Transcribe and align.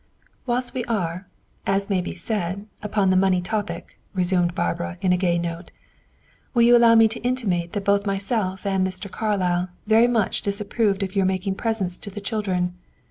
"Whilst 0.47 0.73
we 0.73 0.83
are, 0.85 1.27
as 1.67 1.87
may 1.87 2.01
be 2.01 2.15
said, 2.15 2.65
upon 2.81 3.11
the 3.11 3.15
money 3.15 3.39
topic," 3.39 3.99
resumed 4.15 4.55
Barbara, 4.55 4.97
in 4.99 5.13
a 5.13 5.15
gay 5.15 5.37
tone, 5.37 5.65
"will 6.55 6.63
you 6.63 6.75
allow 6.75 6.95
me 6.95 7.07
to 7.07 7.19
intimate 7.21 7.73
that 7.73 7.85
both 7.85 8.07
myself 8.07 8.65
and 8.65 8.83
Mr. 8.87 9.11
Carlyle 9.11 9.69
very 9.85 10.07
much 10.07 10.41
disapprove 10.41 11.03
of 11.03 11.15
your 11.15 11.27
making 11.27 11.53
presents 11.53 11.99
to 11.99 12.09
the 12.09 12.19
children. 12.19 12.73